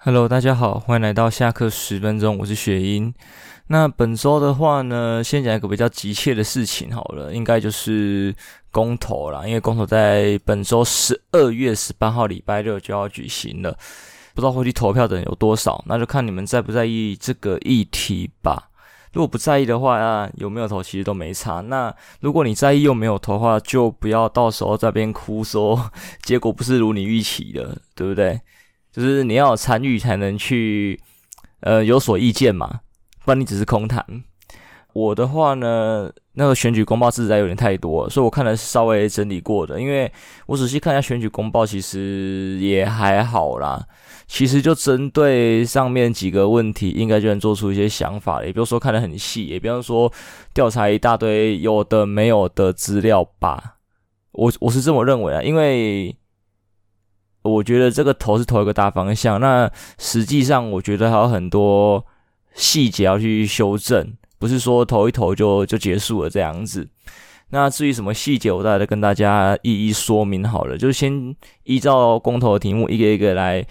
[0.00, 3.12] Hello，大家好，欢迎来到下课十分钟，我是雪英。
[3.66, 8.32] 那本周的话呢，先讲一个比较急切的事情好了，应该就是
[8.70, 13.76] 公投啦，因为公投在本周十二月十八号礼拜六就要举行了，
[14.34, 18.70] 不知道会去投票的人有多少，那就看你们在不在意这个议题吧。
[19.12, 21.60] 如果不在意的话啊，有没有投其实都没差。
[21.62, 25.90] 那如果你在意又没有投的话，就不要到时候在边哭说
[26.22, 28.40] 结果不是如你预期的，对不对？
[28.98, 30.98] 就是你要参与才能去，
[31.60, 32.80] 呃，有所意见嘛，
[33.24, 34.04] 不然你只是空谈。
[34.92, 40.10] 我的话呢，那个选举公报实在有点太多，所以我看了稍微整理过的，因为
[40.46, 43.86] 我仔细看一下选举公报，其实也还好啦。
[44.26, 50.12] 其实就针对上面几个问题，应该就能做出一些想法了，也不用说看得很细，也不用说
[50.52, 53.76] 调查一大堆有的没有的资料吧。
[54.32, 56.17] 我我是这么认为啊，因为。
[57.42, 62.04] 我觉得这个投是投一个大方向，那实际上我觉得还有很多
[62.54, 66.88] 细节要去修正，不是说投一投就就结束了这样子。
[67.50, 73.66] 那至于什么细节，我再来跟大家一一说明好了，就先依照公投的题目一个一个来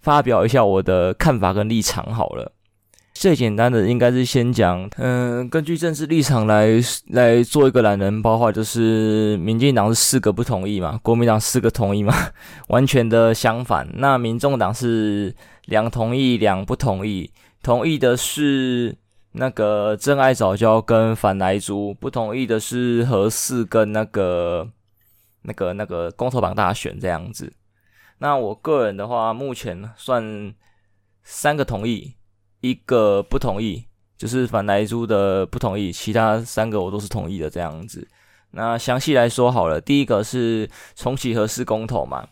[0.00, 2.52] 发表一下我的看法跟立场好了。
[3.18, 6.68] 最简单的应该是先讲，嗯、根据政治立场来
[7.08, 12.14] 来做一个懒人包话，就是民进党是四个不同意嘛，国民党四个同意嘛，
[12.68, 13.88] 完全的相反。
[13.94, 17.28] 那民众党是两同意两不同意，
[17.60, 18.96] 同意的是
[19.32, 24.64] 那个真爱早教跟反莱猪，不同意的是和四跟那个
[25.42, 27.52] 那个那个公投绑大选这样子。
[28.18, 30.54] 那我个人的话，目前算
[31.24, 32.14] 三个同意。
[32.60, 33.84] 一个不同意，
[34.16, 38.06] 就是反莱猪的不同意，其他三个我都是同意的这样子。
[38.52, 42.26] 那详细来说好了，第一个是重启核四公投嘛。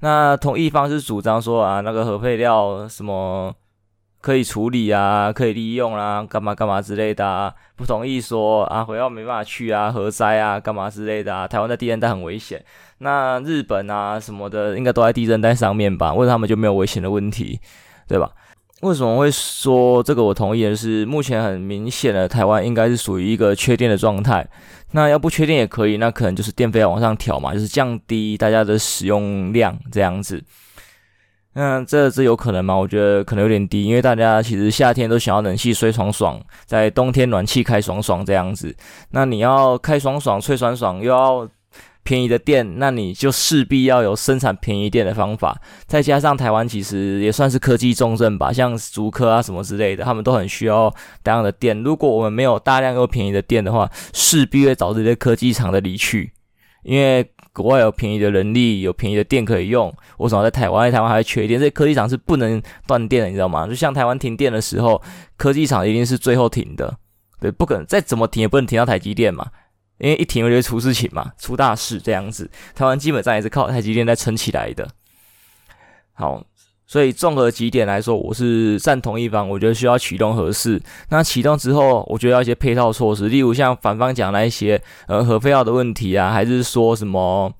[0.00, 3.54] 那同意方是主张说啊，那个核废料什么
[4.20, 7.54] 可以处理啊，可以利用啊，干嘛干嘛之类的啊。
[7.74, 11.48] 不同意说啊，回到没办法去啊，核灾啊，干嘛之类的啊。
[11.48, 12.62] 台湾在地震带很危险，
[12.98, 16.12] 那日本啊什么的应该都在地震带上面吧？
[16.12, 17.58] 为什么他们就没有危险的问题，
[18.06, 18.30] 对吧？
[18.82, 20.22] 为什么会说这个？
[20.22, 24.46] 我同意的是，目前很明显的，台湾应该是属于一个缺电的状态。
[24.92, 30.42] 那要不缺电也可以，那可能就是电费要往上调嘛，就是降低大家的使用量这样子。
[31.54, 32.76] 那这这有可能吗？
[32.76, 38.76] 我觉得可能有点低，因为大家其实夏天都想要冷气吹爽爽，在冬天暖气开爽爽这样子。
[39.10, 41.48] 那你要开爽爽、吹爽爽，又要
[42.06, 50.88] 便宜的电，那你就势必要有生产便宜电的方法，再加上台湾其实也算是科技重镇吧，像竹科啊什么之类的，他们都很需要
[51.24, 51.76] 大量的电。
[51.82, 56.32] 如果我们没有大量又便宜的电的话，势必会导致这些科技厂的离去，
[56.84, 59.92] 因为国外有便宜的人力，有便宜的电可以用。
[60.18, 60.92] 为什么在台湾？
[60.92, 63.66] 台湾还缺电，这些科技厂是不能断电的，你知道吗？
[63.66, 65.02] 就像台湾停电的时候，
[65.36, 66.96] 科技厂一定是最后停的，
[67.40, 69.46] 对，不可能再怎么停也不能停到台积电嘛。
[69.98, 72.50] 因为一停，我就会出事情嘛，出大事这样子。
[72.74, 74.88] 台湾基本上也是靠台积电在撑起来的。
[76.12, 76.44] 好，
[76.86, 80.80] 所以综合几点来说，我是赞同一方，我觉得需要启动合适。
[81.08, 87.52] 那启动之后，我觉得要一些配套措施，例如像反方讲那一些呃核废料的问题啊，还是说什么？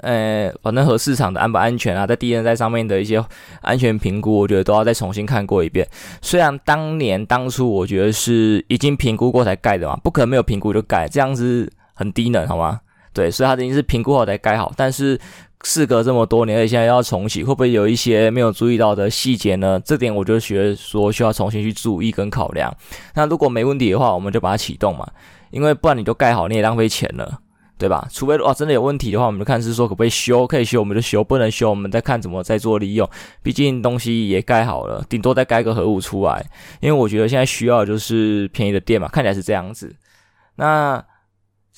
[0.00, 3.24] 呃，反正核市场的安不安全啊，在地震带上面的一些
[3.62, 5.86] 安全评估，我觉得都要再重新看过一遍。
[6.20, 12.80] 虽然当年当初我觉得是已经评估过才盖的嘛，不可能没有评估就盖，这样子很低能，好吗？
[13.12, 14.72] 对，所以它已经是评估好才盖好。
[14.76, 15.18] 但是
[15.64, 19.80] 事隔这么多年，而现在要重启，会不会有一些没有注意到的细节呢？
[19.84, 22.72] 这点我就觉得说需要重新去注意跟考量。
[23.14, 25.08] 那如果没问题的话，我们就把它启动嘛，
[25.50, 27.40] 因为不然你就盖好，你也浪费钱了。
[27.78, 28.06] 对吧？
[28.10, 33.08] 除非哇，真的有问题的话，我们就看是说可不可以修，可以修我们就修，不能修我们再看怎么再做利用。
[33.42, 36.44] 毕竟东西也盖好了，顶多再盖个核武出来。
[36.80, 39.94] 因为我觉得现在需要的就是便宜的电嘛，看起来是这样子。
[40.56, 41.02] 那。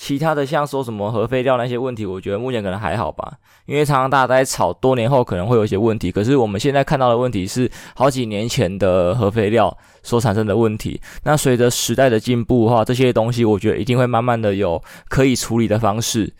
[0.00, 3.34] 其他的像说什么核废料那些问题，我觉得目前可能还好吧，
[3.66, 6.10] 因为常常大家在吵，多年后可能会有一些问题。
[6.10, 10.98] 可是我们现在看到的问题是好几年前的核废料所产生的问题。
[11.22, 16.32] 那随着时代的进步话，这些东西我觉得一定会慢慢的有可以处理的方式，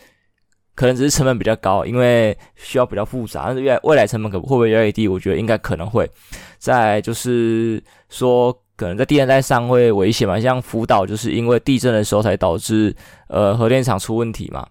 [0.75, 3.49] 可能只是成本比较高，因为需要比较复杂。
[3.49, 5.07] 但是未来未来成本可会不会越来越低？
[5.07, 6.11] 我觉得应该可能会。
[6.57, 8.57] 再就是说。
[8.81, 10.41] 可能在地震带上会危险嘛？
[10.41, 12.97] 像福岛就是因为地震的时候才导致
[13.29, 14.67] 呃核电厂出问题嘛。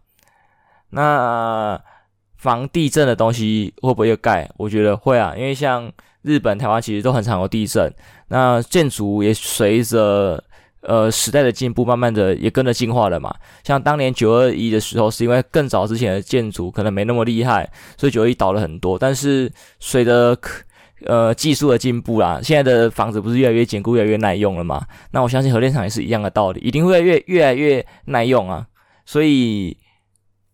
[0.89, 1.79] 那
[2.37, 4.49] 防地震的东西会不会又盖？
[4.57, 5.91] 我觉得会啊，因为像
[6.23, 7.93] 日本、台湾其实都很常有地震。
[8.29, 10.43] 那建筑也随着
[10.81, 13.31] 呃时代的进步，慢慢的也跟着进化了嘛。
[13.63, 18.97] 像当年九二一的时候，是因为更早之前的建筑可能没那么厉害，所以九二一倒了很多。
[18.97, 20.35] 但是随着
[21.05, 24.85] 呃技术的进步啦，现在的房子不是越来越坚固、越来越耐用了吗？
[25.11, 28.67] 那我相信核电厂也是一样的道理，一定会越越来越耐用啊。
[29.05, 29.77] 所以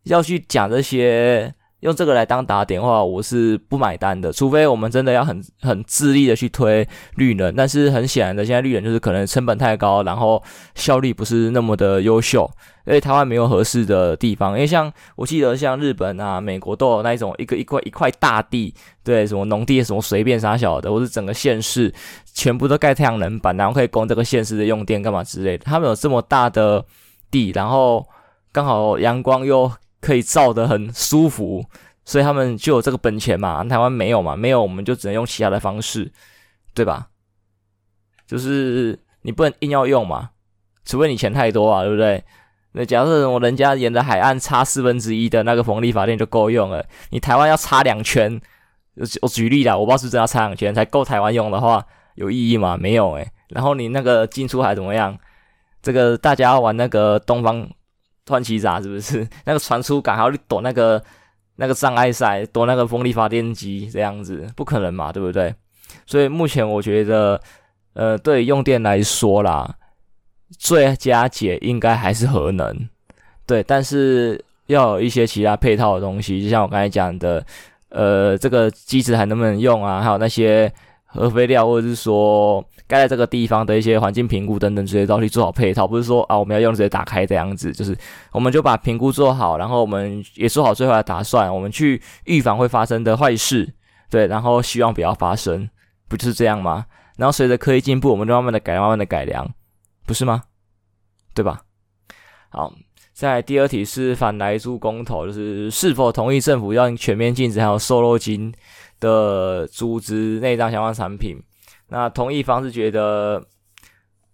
[0.03, 1.54] 要去讲这些。
[1.85, 4.33] 用这个来当打点的话，我是不买单的。
[4.33, 10.41] 除非我们真的要很很致力的去推绿能，但是很显然的，现在绿能就是可能成本太高，然后
[10.73, 12.49] 效率不是那么的优秀，
[12.87, 14.53] 因为台湾没有合适的地方。
[14.53, 18.73] 因为像我记得，像日本啊、美国都有那一种一个一块一块大地，
[19.03, 21.93] 对，什么农地什么随便啥小的，或是整个县市
[22.33, 25.63] 全部都盖太阳能板，然后可以供这个县市的用电干嘛之类的。
[25.63, 26.83] 他们有这么大的
[27.29, 28.03] 地，然后
[28.51, 29.71] 刚好阳光又。
[30.05, 31.65] 可以照得很舒服，
[32.03, 33.63] 所以他们就有这个本钱嘛。
[33.63, 36.11] 台湾没有嘛，没有我们就只能用其他的方式，
[36.75, 37.07] 对吧？
[38.27, 40.29] 就是你不能硬要用嘛，
[40.85, 42.23] 除非你钱太多啊，对不对？
[42.73, 48.39] 那假设我人家沿着海岸插四分之一的那个风力发电就够用了，你台湾要插两圈，
[49.23, 52.77] 我举例啦，我不知道是不是真要插两圈才够台湾用的话，有意义吗？
[52.77, 55.17] 没有诶、然后你那个进出海怎么样？
[55.81, 57.67] 这个大家玩那个东方。
[58.25, 61.01] 突奇闸是不是 那个传输感还要躲那个
[61.55, 65.53] 那个障碍赛，躲那个风力发电机这样子，不可能嘛，对不对？
[66.05, 67.39] 所以目前我觉得，
[67.93, 69.75] 呃，对用电来说啦，
[70.57, 72.89] 最佳解应该还是核能，
[73.45, 77.45] 对，但是要有一些其他配套的东西，就像我刚才讲的，
[77.89, 80.01] 呃，这个机子还能不能用啊？
[80.01, 80.71] 还有那些。
[81.07, 87.97] 核废料，或者是说盖在这个地方的一些环境评估等等这些东西做好配套，不是说啊我们要用直接打开这样子，就是
[88.31, 93.73] 我们就把评估做好，然后我们也做好最坏的打算，我们去预防会发生的坏事，
[94.09, 95.69] 对，然后希望不要发生，
[96.07, 96.85] 不就是这样吗？
[97.17, 99.49] 然后随着科技进步，我们就慢慢的改，慢慢的改良，
[100.05, 100.43] 不是吗？
[101.33, 101.61] 对吧？
[102.49, 102.73] 好，
[103.13, 108.53] 再来第二题是反莱猪公投，就是是否同意政府要全面禁止还有瘦肉精
[108.99, 111.37] 的组织内脏相关产品，
[111.87, 113.45] 那同意方是觉得，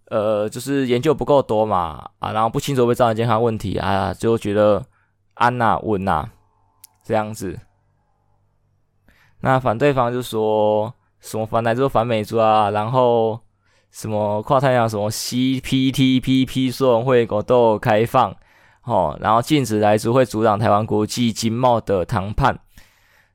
[0.06, 4.84] 呃，就是研究不够多嘛，啊，然后不清楚会造成健康问题啊，就觉得
[5.34, 6.28] 安呐稳呐
[7.04, 7.58] 这样子。
[9.40, 13.40] 那反对方就说什么反莱猪反美猪啊，然后
[13.90, 18.34] 什么跨太阳什么 CPTPP 说会国都开放，
[18.84, 22.58] 哦，然后禁止来猪会阻挡台湾国际经贸的谈判。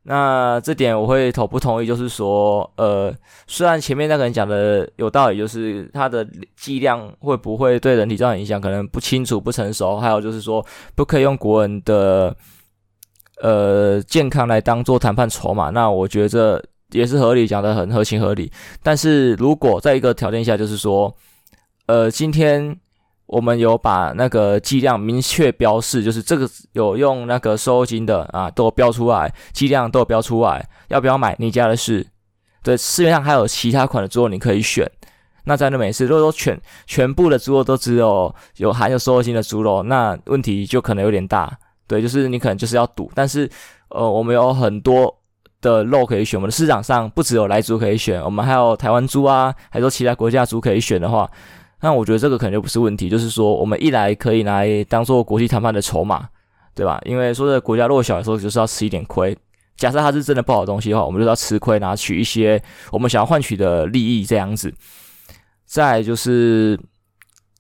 [0.09, 3.13] 那这点我会投不同意，就是说，呃，
[3.45, 6.25] 虽然前面那个人讲的有道理，就是它的
[6.55, 10.65] 剂量会不会对人体造成影响，可能不清楚、不成熟，还有就是说，
[10.95, 12.33] 不可以用国人的
[13.41, 15.71] 呃健康来当做谈判筹码。
[15.71, 18.49] 那我觉得也是合理，讲的很合情合理。
[18.81, 21.13] 但是如果在一个条件下，就是说，
[21.87, 22.79] 呃，今天。
[23.27, 32.07] 我们有把那个剂量明确标示，就是这个有用那个瘦肉精的啊，都标出来，剂量都有标出来，要不要买你家的事。
[32.63, 34.89] 对，市面上还有其他款的猪肉你可以选。
[35.43, 41.57] 那在那美式，如果说全全部的猪肉都只有有含有瘦肉精的猪肉，那问题就可能有点大。
[41.87, 43.09] 对，就是你可能就是要赌。
[43.15, 43.49] 但是
[43.89, 45.13] 呃，我们有很多
[45.61, 51.29] 的肉可以选，我们的市场上不只有来猪可以选，我们还有台湾猪啊，还有其他国家猪可以选的话。
[51.81, 56.27] 那我觉得这个可能就不是问题，就是说我们一来可以来当做国际谈判的筹码，
[56.73, 56.99] 对吧？
[57.05, 59.37] 因为说这国家弱小的时候就是要吃一点亏。
[59.75, 62.59] 假设它是真的不好东西的话，我们就要吃亏，拿取一些
[62.91, 64.73] 我们想要换取的利益这样子。
[65.65, 66.79] 再就是，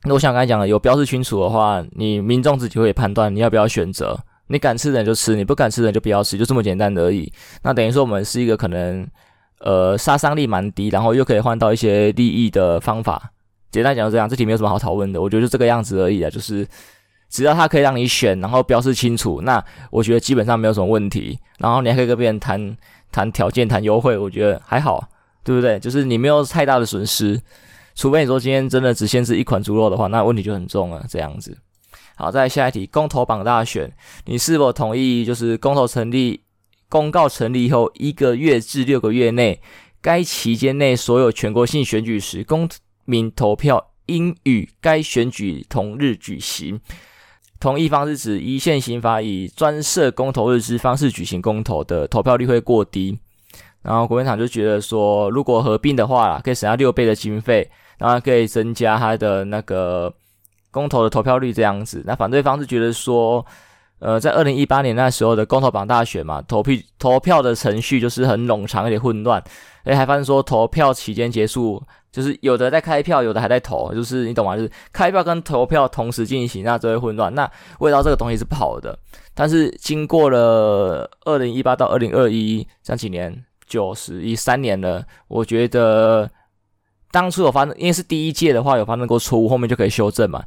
[0.03, 4.17] 那我想刚才讲的，有标示清楚的话，你民众自己会判断你要不要选择。
[4.47, 7.31] 你敢吃的人就吃，你不敢吃的人就不要吃，就这么简单而已。
[7.61, 9.05] 那等于说我们是一个可能
[9.59, 13.31] 呃杀伤力蛮低，然后又可以换到一些利益的方法。
[13.71, 16.67] 简单讲就这样，这题没有什么好讨论的，我觉得就这个样子而已啊，就是
[17.29, 21.37] 只要它可以让你选，然后标示清楚，那我觉得基本上没有什么问题。
[21.59, 22.77] 然后你还可以跟别人谈
[23.11, 25.07] 谈条件、谈优惠，我觉得还好，
[25.43, 25.79] 对不对？
[25.79, 27.39] 就是你没有太大的损失，
[27.95, 31.03] 除非你说今天真的只限制一款猪肉的话，那问题就很重了。
[31.09, 31.57] 这样子，
[32.15, 33.91] 好，再来下一题，公投榜大选，
[34.25, 35.25] 你是否同意？
[35.25, 36.41] 就是公投成立、
[36.87, 39.59] 公告成立以后一个月至六个月内，
[40.01, 42.69] 该期间内所有全国性选举时公
[43.07, 46.79] 民投票应与该选举同日举行。
[47.59, 53.17] 同意方是指一线刑法以专设公投日之方式举行公投的投票率会过低。
[53.81, 60.13] 然后国民党就觉得说，如果合并的话，可以省下六倍的经费，然后可以增加他的那个
[60.69, 62.03] 公投的投票率这样子。
[62.05, 63.43] 那反对方是觉得说，
[63.99, 69.43] 呃，在二零一八年那时候的公投榜大选嘛，投票投票的程序就是很冗长，有点混乱。
[69.85, 71.81] 诶，还发现说投票期间结束。
[72.09, 74.55] 就是有的在开票，有的还在投，就是你懂吗？
[74.55, 77.31] 就是开票跟投票同时进行，那就会混乱。
[77.35, 77.47] 那
[77.79, 78.97] 味道这个东西是不好的。
[79.35, 86.27] 但是经过了二零一八到二零二一这几年，九十一三年了，我觉得
[87.11, 90.43] 当初有发生，因为是第一届的话有发生过错误，后面就可以修正嘛，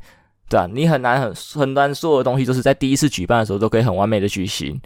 [0.51, 4.79] 对啊，你很难很很难做的东西都是在第一次举办的时候都可以很完美的举行。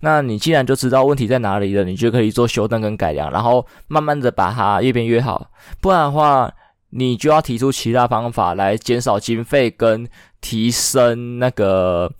[0.00, 5.50] 那你既然就知道问题在哪里了，你就可以做修正跟改良，然后慢慢的把它越变越好。
[5.80, 6.52] 不然的话，
[6.90, 10.06] 你就要提出其他方法来减少经费跟
[10.42, 12.12] 提升那个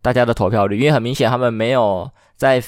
[0.00, 2.62] 大家的投票率，因为很明显他们没有在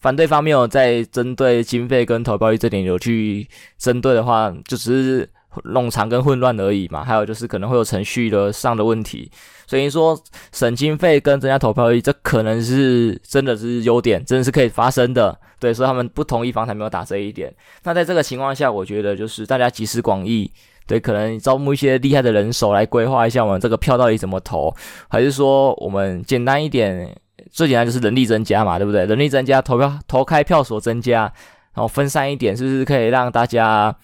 [0.00, 3.48] 反对方没有在针对经费跟投票率这点有去
[3.78, 5.30] 针对的话，就只是。
[5.64, 9.30] 冗长跟混乱而已嘛，还有就是可能会有程序的上的问题，
[9.66, 10.16] 所以说
[10.52, 15.36] 省经费跟增加投票率，这可能是真的是优点，真的是可以发生的。
[15.58, 17.52] 对，所以他们不同意方才没有打这一点。
[17.82, 20.48] 那在这个情况下，我觉得就是大家集思广益，
[20.86, 24.72] 对，可能招募一些厉害的人手来规划一下我们这个票到底怎么投，
[25.08, 27.12] 还是说我们简单一点，
[27.50, 29.04] 最简单就是人力增加嘛，对不对？
[29.06, 31.22] 人力增加，投票投开票所增加，
[31.74, 33.96] 然后分散一点，是不是可以让大家？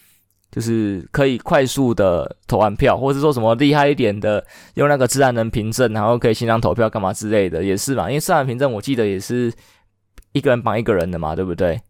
[0.54, 4.44] 就是可以快速的投完票，或者说什么厉害一点的，
[4.75, 8.08] 用那个自然人凭证，然后可以线上投票干嘛之类的，也是嘛。
[8.08, 9.52] 因为自然凭证我记得也是
[10.30, 11.80] 一个人绑一个人的嘛，对不对？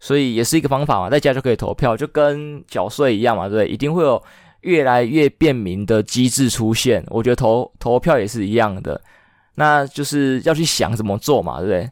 [0.00, 3.68] 所以也是一个方法嘛，在家就可以投票，就跟缴税一样嘛，对不对？
[3.68, 4.22] 一定会有
[4.60, 7.02] 越来越便民的机制出现。
[7.08, 9.00] 我觉得投投票也是一样的，
[9.54, 11.90] 那就是要去想怎么做嘛，对不对？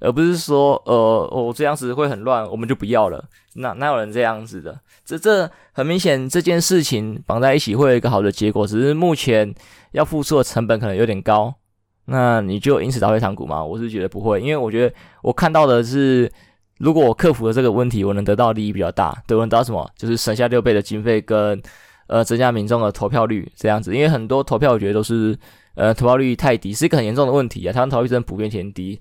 [0.00, 3.24] 而不是说，呃，我这样子会很乱，我们就不要了。
[3.54, 4.80] 那哪有人这样子的？
[5.04, 9.54] 这这很明显，这件事情绑在一起会有一个好的结果，只是目前
[9.92, 11.54] 要付出的成本可能有点高。
[12.06, 13.62] 那你就因此打退堂鼓吗？
[13.62, 16.30] 我是觉得不会，因为我觉得我看到的是，
[16.78, 19.22] 如果我克服了这个问题，我能得到利益比较大。
[19.26, 19.88] 对，我能得到什么？
[19.96, 21.60] 就是省下六倍的经费跟
[22.06, 23.94] 呃增加民众的投票率这样子。
[23.94, 25.38] 因为很多投票我觉得都是
[25.74, 27.72] 呃投票率太低，是一个很严重的问题啊。
[27.72, 28.98] 台湾投票率真的普遍偏低。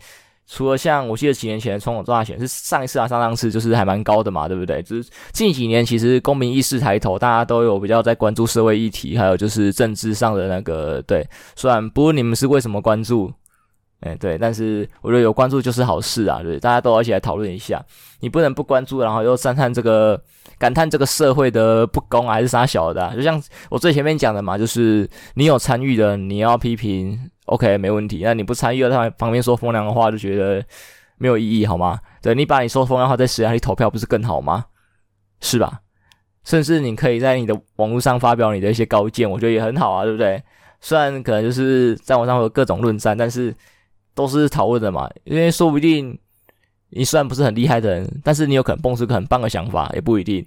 [0.51, 4.81] 除了像我记得几年前的总统大选是上一次啊，上上次就是还蛮高的嘛，对不对？
[4.81, 11.23] 就是近几年其实公民意识抬头，大家都有比较在关注社会议题，还有就是政治上的那个对。
[11.55, 13.31] 虽然不论你们是为什么关注，
[13.99, 17.85] 哎对，但是我觉得有关注就是好事啊，对，大家都一起来讨论一下。
[18.19, 20.19] 你不能不关注，然后又赞叹这个
[20.57, 23.15] 感叹这个社会的不公还是啥小的？
[23.15, 23.39] 就像
[23.69, 27.29] 我最前面讲的嘛，就是你有参与的，你要批评。
[27.49, 28.21] OK，没问题。
[28.23, 30.63] 那你不参与了，他旁边说风凉话，就觉得
[31.17, 31.99] 没有意义，好吗？
[32.21, 34.65] 对，你把你说风凉话在实验里投票，不是更好吗？
[35.41, 35.81] 是吧？
[36.43, 40.41] 甚至你可以在你的网络上发表你的一些高见，我觉得也很好啊，对不对？
[40.81, 43.53] 虽然可能就是在网上会有各种论战，但是
[44.13, 45.09] 都是讨论的嘛。
[45.25, 46.17] 因为说不定
[46.89, 50.45] 你虽然不是很厉害的人，但是你有可能蹦出个很棒的想法，也不一定，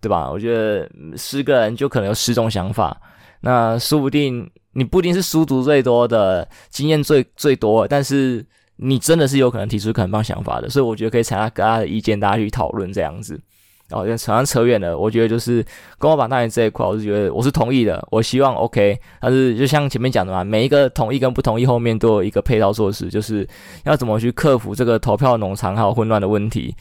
[0.00, 0.30] 对吧？
[0.30, 3.00] 我觉得十个人就可能有十种想法，
[3.44, 4.50] 那说不定。
[4.76, 13.40] 你不一定是书读最多的，经验最最多，但是你真的是有可能提出很棒想法的，所以我觉得可以采纳大家的意见，大家去讨论这样子。
[13.88, 15.64] 然后好像扯远了，我觉得就是
[15.96, 18.98] 公投绑大选这一块，我是觉得我是同意的，我希望 OK。
[19.20, 23.48] 但是就像前面讲的嘛，每一个同意跟不同意后面都有一个配套措施，就是
[23.84, 26.74] 要怎么去克服这个投票冗长还有混乱的问题，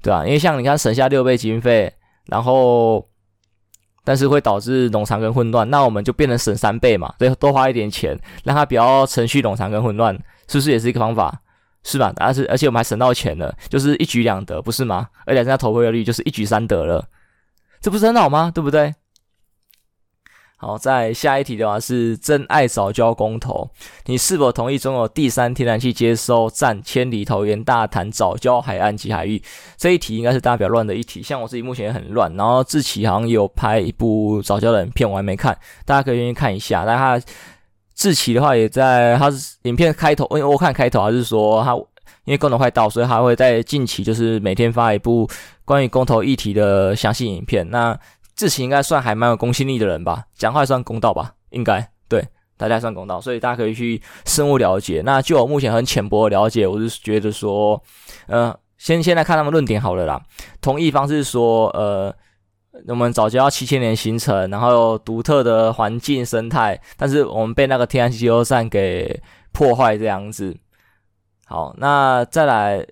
[0.00, 0.24] 对吧？
[0.24, 1.92] 因为像你看省下六倍经费，
[2.28, 3.06] 然后。
[4.08, 10.14] 但是会导致冗长跟混乱，那我们就变成省三倍嘛，对，多花一点钱，让它比较程序冗长跟混乱，
[10.48, 11.38] 是不是也是一个方法？
[11.84, 12.10] 是吧？
[12.16, 15.08] 而且而且我们还省到钱了，就是一举两得，不是吗？
[15.26, 17.06] 而且现在投票率就是一举三得了，
[17.82, 18.50] 这不是很好吗？
[18.54, 18.94] 对不对？
[20.60, 23.70] 好，在下一题的话是真爱早教公投，
[24.06, 29.40] 你是否同意中国第三天然气接收站千里桃园大潭早教海岸及海域？
[29.76, 32.34] 这一题应该是大家比较乱的一题，像我自己目前也很乱。
[32.34, 36.84] 然后志奇好像也有拍一部早教的影片，我还没看，大家可以愿意看一下。
[36.84, 37.20] 但他
[37.94, 41.76] 志奇的话也在，他是影片开头，因为我看开头还是说他
[42.24, 45.30] 因为公投快到，所以他会在近期就是每天发一部
[45.64, 47.70] 关于公投议题的详细影片。
[47.70, 47.96] 那
[48.38, 52.24] 志祺应该算还蛮有公信力的人吧，讲话算公道吧，应该对
[52.56, 55.02] 大家算公道，所以大家可以去深入了解。
[55.04, 57.82] 那就我目前很浅薄的了解，我是觉得说，
[58.28, 60.22] 呃，先先来看他们论点好了啦。
[60.60, 62.14] 同意方是说，呃，
[62.86, 70.56] 我们藻礁要七千年形成，然后有独特的环境生态，但是我们被那个天然气接收站给破坏这样子。
[71.46, 72.86] 好，那再来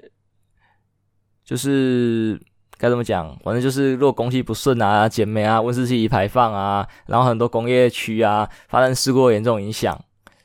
[1.45, 2.41] 就是。
[2.78, 3.35] 该怎么讲？
[3.42, 9.99] 反正就是，如果供气不顺啊、减煤啊、温室气体排放啊，然后很多工业区啊发生事故严重影响，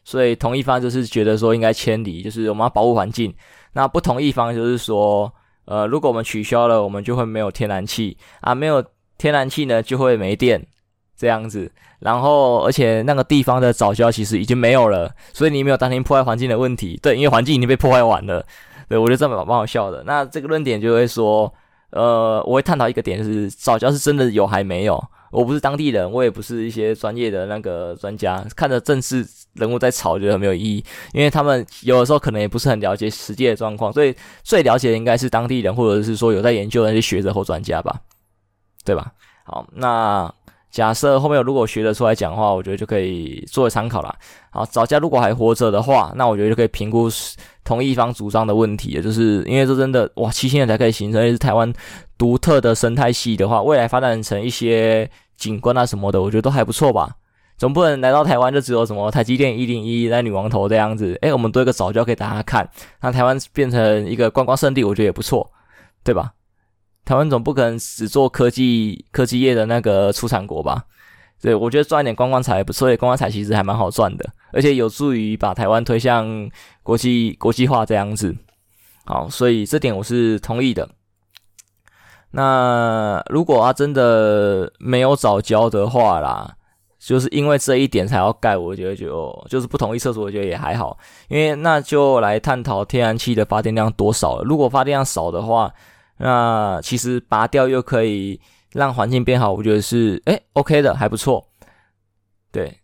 [0.05, 3.33] 所以同一方就是觉得说应该迁离，就是我们要保护环境。
[3.73, 5.31] 那不同意方就是说，
[5.65, 8.83] 呃，如果我们取消了，我们就会没有天然气啊，没有
[9.17, 10.65] 天然气呢就会没电
[11.17, 11.71] 这样子。
[11.99, 16.97] 然后而且那个地方的早教其实已经没有了，所以你没有担心破坏环境的问题。
[17.01, 18.45] 对，因为环境已经被破坏完了。
[18.89, 20.03] 对，我觉得这蛮蛮好笑的。
[20.05, 21.53] 那这个论点就会说，
[21.91, 25.01] 呃，我会探讨一个点，就是早教是真的有还没有？
[25.31, 30.83] 我不是当地人，我也不是一些专业的那个专家，看着正式人物在吵，觉得很没有意义，
[31.13, 38.01] 因为他们有的时候可能也不是很了解实际的状况，所以最了解的应该是当地人，或者是说有在研究的那些学者或专家吧，
[38.83, 39.11] 对吧？
[39.45, 40.33] 好，那。
[40.71, 44.15] 假设后面如果学得出来讲话，我觉得就可以作为参考啦。
[44.49, 47.09] 好，藻礁如果还活着的话，那我觉得就可以评估
[47.63, 51.71] 同一方主张的问题，就是因为这真的哇，七千年才可以形成，是台湾
[52.17, 57.11] 独特的生态系的话，未来发展成一些景观啊什么的，我觉得都还不错吧。
[57.57, 62.67] 总不能来到台湾就只有什么台积电一零一在女王头这样子，诶，我们多一个藻礁可以大家看，
[63.01, 65.47] 那台湾变成一个观光胜地，我觉得也不错，
[66.03, 66.31] 对吧？
[67.03, 70.85] 台湾总不可能只做科技科技业的那个出产国吧？
[71.41, 76.47] 对，我觉得赚一点观光财不错，所以观光财其实还蛮好赚的，而且有助于把台湾推向
[76.83, 78.35] 国际国际化这样子。
[79.05, 80.87] 好，所以这点我是同意的。
[82.29, 86.55] 那如果他真的没有藻礁的话啦，
[86.99, 90.95] 就是因为这一点才要盖，我觉得就就是不同意厕所，我觉得也还好，
[91.27, 94.43] 因为那就来探讨天然气的发电量多少了。
[94.43, 95.73] 如果发电量少的话，
[96.21, 98.39] 那其实拔掉又可以
[98.73, 101.43] 让环境变好，我觉得是诶 OK 的，还不错。
[102.51, 102.77] 对，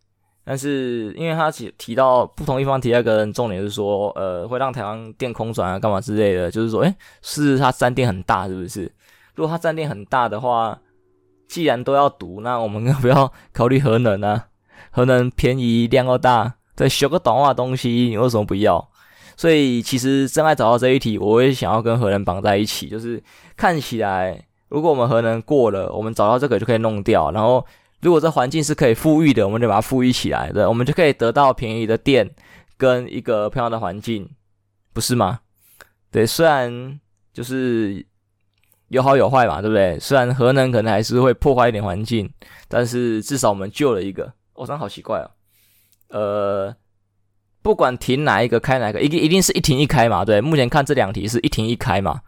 [0.43, 8.91] 但是因为他提提到不同一方提到一个重点是说，呃，会让台湾电空转啊，干嘛之类的，就是说，诶是它占电很大，是不是？
[9.35, 10.79] 如果它占电很大的话，
[11.47, 14.45] 既然都要读，那我们要不要考虑核能呢？
[14.89, 18.89] 核能便宜，量又大，对，修个短化东西，你为什么不要？
[19.37, 22.89] 所以其实真爱找到这一题，我也想要跟核能绑在一起。
[22.89, 23.21] 就是
[23.55, 27.29] 看起来，如果我们核能过了，我们找到这个就可以弄掉。
[27.31, 27.63] 然后，
[28.01, 32.27] 如果这环境是可以富裕的，我们就把它富裕起来，对，我们就可以得到便宜的电
[32.77, 34.27] 跟一个漂亮的环境，
[34.91, 35.39] 不是吗？
[36.11, 36.99] 对，虽然
[37.31, 38.03] 就是
[38.87, 39.99] 有好有坏嘛，对不对？
[39.99, 42.27] 虽然核能可能还是会破坏一点环境，
[42.67, 44.33] 但是至少我们救了一个。
[44.55, 45.29] 我真的好奇怪哦，
[46.09, 46.75] 呃。
[47.67, 50.23] 不管停哪一个开哪一个，一定一定是一停一开嘛？
[50.23, 52.21] 对，目前看这两题是一停一开嘛？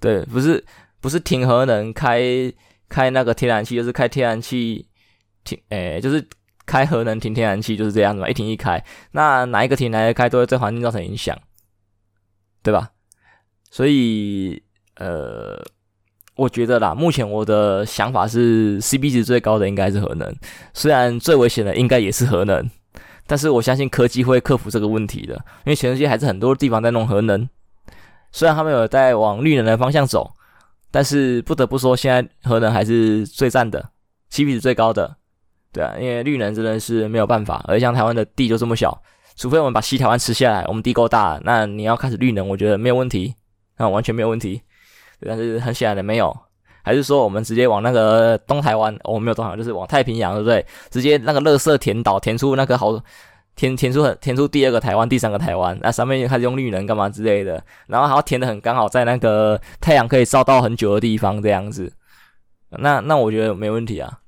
[0.00, 0.64] 对，不是
[1.02, 2.18] 不是停核能开
[2.88, 4.88] 开那个天然气，就是开天然气
[5.44, 6.26] 停，诶，就是
[6.64, 8.28] 开核能停天然气，就是这样子嘛？
[8.30, 11.38] 一停一开，那哪一个停哪一个开都会对环境造成影响，
[12.62, 12.88] 对吧？
[13.70, 14.62] 所以
[14.94, 15.62] 呃，
[16.36, 20.34] 我觉得啦，目前我的想法是 CP 值最高的应该是核能，
[20.72, 22.66] 虽然最危险的应该也是核能。
[23.26, 25.34] 但是我相信科技会克服这个问题的，
[25.64, 27.48] 因为全世界还是很多地方在弄核能，
[28.30, 30.30] 虽然他们有在往绿能的方向走，
[30.90, 33.90] 但是不得不说，现在核能还是最赞的
[34.30, 35.16] ，CP 值最高的，
[35.72, 39.02] 对啊，因为绿能真的是没有办法，而像台湾的地就这么小，
[39.36, 43.34] 除非我们把西台湾吃下来，我们地够大，那你要开始绿能，我觉得没有问题，
[43.78, 44.62] 那完全没有问题，
[45.20, 46.36] 但是很显然的没有。
[46.86, 50.64] 还是说我们直接往那个东台湾，我没有东台湾，就是往太平洋，对不对？
[50.88, 52.96] 直接那个垃圾填岛，填出那个好，
[53.56, 61.92] 填填出很填出第二个台湾，第三个台湾，那上面开始用绿能干嘛之类的，然后还要填得很刚好，在那个太阳可以照到很久的地方这样子，
[62.70, 64.20] 那那我觉得没问题啊，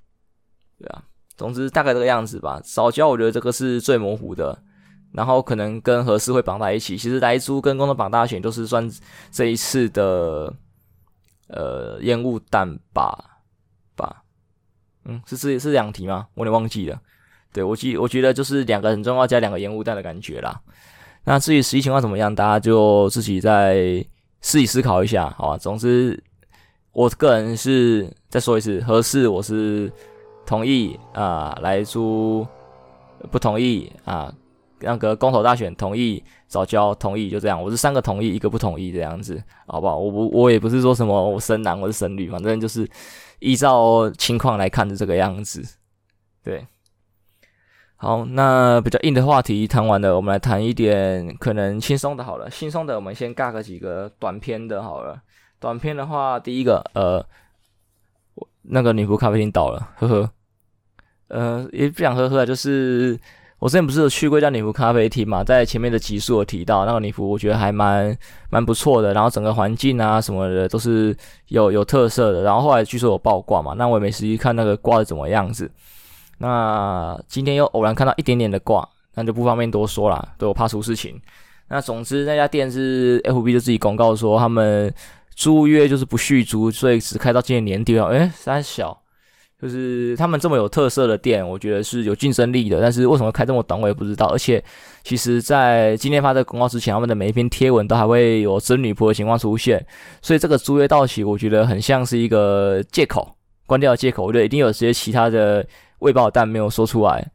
[0.80, 1.04] 对啊，
[1.36, 2.60] 总之大概这个样子吧。
[2.64, 4.58] 藻礁我觉得这个是最模糊的，
[5.12, 6.98] 然后可能跟核四会绑在一起。
[6.98, 8.90] 其实莱猪跟工作绑大选都是算
[9.30, 10.52] 这一次的。
[11.48, 13.40] 呃，烟雾弹吧，
[13.96, 14.22] 吧，
[15.04, 16.28] 嗯，是是是两题吗？
[16.34, 17.00] 我有点忘记了。
[17.52, 20.60] 对，我记，我觉得就是两个很重要加两个烟雾弹的感觉啦。
[21.24, 24.04] 那至于实际情况怎么样，大家就自己再
[24.40, 25.58] 自己思考一下，好吧？
[25.58, 26.22] 总之，
[26.92, 29.90] 我个人是再说一次，合适我是
[30.44, 32.46] 同意啊，来租
[33.30, 34.32] 不同意啊。
[34.80, 37.60] 那个公投大选同意，早交同意，就这样。
[37.62, 39.98] 我是三个同意，一个不同意，这样子，好不好？
[39.98, 42.88] 我不，我也不是说什么我生男，我是生女，反正就是
[43.40, 45.62] 依照情况来看的这个样子。
[46.42, 46.66] 对，
[47.96, 55.20] 好，那比较硬的话题谈完了，我们来谈一点可能轻松的，好了，轻松的我们先尬个几个短篇的，好了。
[55.58, 57.24] 短篇的话，第一个，呃，
[58.62, 60.30] 那个女仆咖啡厅倒了，呵呵，
[61.28, 63.18] 呃，也不想呵呵，就是。
[63.58, 68.16] 我之前不是有去过一家女仆咖啡厅嘛，在前面的集数有提到那个女仆，我觉得还蛮
[68.50, 71.16] 蛮不错的，然后整个环境啊什么的都是
[71.48, 72.42] 有有特色的。
[72.42, 75.68] 然后后来据说有爆挂嘛，那我也没实际看那个挂的怎么样子。
[76.38, 81.20] 那今天又偶然看到一点点的挂，那就不方便多说了，对，我怕出事情。
[81.66, 84.94] 那总之那家店是 FB 就自己公告说他们
[85.34, 88.06] 租约就是不续租，所以只开到今年年底了。
[88.06, 88.96] 诶，三小
[89.60, 92.80] 就是他们这么有特色的店，我觉得是有竞争力的。
[92.80, 94.26] 但是为什么开这么短，我也不知道。
[94.26, 94.62] 而且，
[95.02, 99.84] 其实，在今天发这个公告之前，他们的每一篇贴文都还会有真女仆的情况出现。
[100.22, 103.34] 所以这个租约到期，我觉得很像是一个借口，
[103.66, 104.24] 关掉的借口。
[104.24, 105.66] 我觉得一定有些其他的
[105.98, 107.28] 未爆弹没有说出来，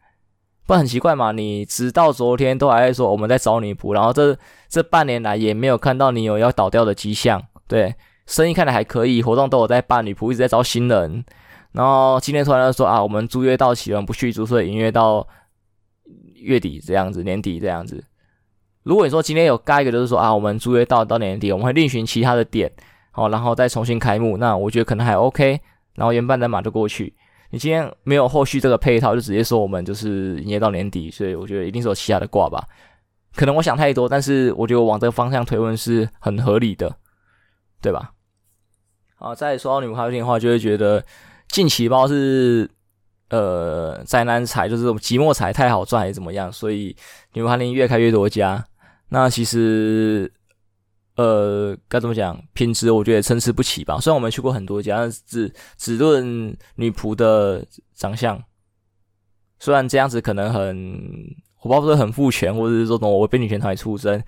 [0.65, 1.33] 不很奇怪嘛。
[1.33, 4.37] 你直到昨天都还在说我们在找女仆，然后这
[4.69, 7.43] 这半年来也没有看到你有要倒掉的迹象。
[7.67, 7.93] 对，
[8.25, 11.25] 生意看来还可以，活动都有在办，女仆一直在招新人。
[11.73, 15.27] 然后今天突然就说啊，我们租约到期了，不续租，所以营业到
[16.35, 18.03] 月底这样子，年底这样子。
[18.83, 22.71] 如果你说今天有盖一个，就是说啊，我们租约到到年底，我们会另寻其他的点，
[23.11, 25.59] 好，然后再重新开幕，那我觉得可能还 OK。
[25.95, 27.15] 然后原班人马就过去。
[27.49, 32.63] 你今天没有后续这个配套，就直接说我们就是营业到年底，所以我觉得一定是有其他的挂吧。
[33.35, 36.95] 可能我想太多，但是我觉得往这个方向推论是很合理的，
[37.81, 38.11] 对吧？
[39.15, 41.03] 好，再说到女仆咖啡厅的话，就会觉得。
[41.53, 42.67] 近期不知道是
[43.29, 46.95] 呃灾难财，就是寂寞财太好赚还是怎么样，所以
[47.33, 48.65] 女仆咖啡厅越开越多家。
[49.09, 50.33] 那其实
[51.15, 53.99] 呃该怎么讲，品质我觉得参差不齐吧。
[54.01, 57.63] 虽然我们去过很多家，但是只只论女仆的
[57.93, 58.43] 长相，
[59.59, 61.05] 虽然这样子可能很
[61.61, 64.19] 我不知道是不是很父权，或者是说什么我被女权团出征，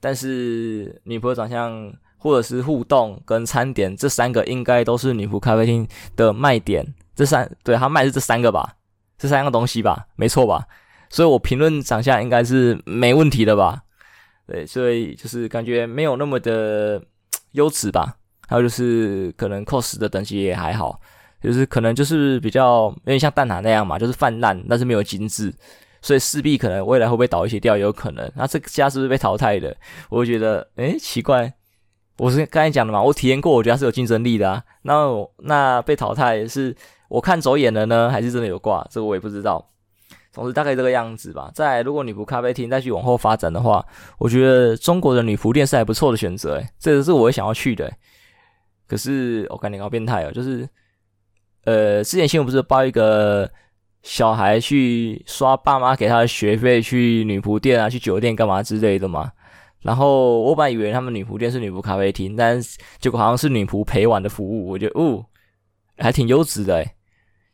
[0.00, 1.90] 但是女仆的长相。
[2.24, 6.94] 或者是互动跟餐点这三个应该都是女仆咖啡厅的卖点。
[7.14, 8.76] 这三对他卖是这三个吧，
[9.18, 10.66] 这三个东西吧，没错吧？
[11.10, 13.82] 所以我评论长相应该是没问题的吧？
[14.46, 17.02] 对，所以就是感觉没有那么的
[17.52, 18.16] 优质吧。
[18.48, 20.98] 还有就是可能 cos 的等级也还好，
[21.42, 25.52] 就是可能就是比较有点像蛋挞那样嘛，就是泛滥，但是没有精致，
[26.00, 28.32] 所以势必可能未来会不会倒一些掉也有可能。
[28.34, 29.76] 那这个家是不是被淘汰的？
[30.08, 31.52] 我就觉得诶奇怪。
[32.18, 34.62] 我是刚才讲的嘛，我体验过，我觉得它是有竞争力的啊。
[34.82, 35.06] 那
[35.38, 36.74] 那被淘汰是
[37.08, 38.86] 我看走眼了呢，还是真的有挂？
[38.90, 39.70] 这个我也不知道。
[40.30, 41.50] 总之大概这个样子吧。
[41.54, 43.84] 再来，如果女仆咖啡厅再去往后发展的话，
[44.18, 46.56] 我觉得中国的女仆店是还不错的选择。
[46.56, 47.92] 诶，这个是我想要去的。
[48.86, 50.68] 可是我感觉好变态哦，就是
[51.64, 53.50] 呃，之前新闻不是报一个
[54.02, 59.32] 小孩去刷爸妈给他的学费，去女仆店啊，去酒店干嘛之类的吗？
[59.84, 62.58] 然后我本来以为他们女仆店是女仆咖啡厅，但
[62.98, 64.66] 结果好像是女仆陪玩的服务。
[64.66, 65.22] 我觉得哦，
[65.98, 66.90] 还挺优质的诶，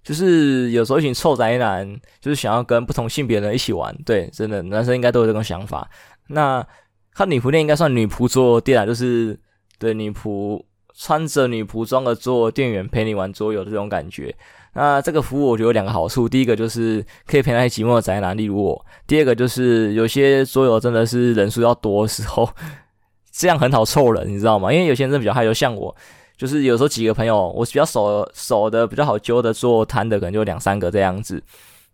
[0.05, 3.93] 就是有时候一群臭宅男，就是想要跟不同性别的人一起玩。
[4.07, 5.91] 对，真的男生应该都有这种想法。
[6.29, 6.65] 那
[7.13, 9.37] 看女仆店应该算女仆桌游店啊，就是
[9.81, 10.63] 对女仆
[10.95, 14.33] 穿着女仆装的做店员陪你玩桌游的这种感觉。
[14.73, 22.49] 那这个服务我觉得有两个好处，第一个就是可以陪那些寂寞的宅男，例如我；第二个就是有些桌游真的是人数要多的时候，
[23.33, 24.73] 这样很好凑人，你知道吗？
[24.73, 25.95] 因为有些人比较害羞，像我，
[26.37, 31.43] 就是有时候几个朋友，我比较熟熟的、比较好揪的做摊的，可能就两三个这样子。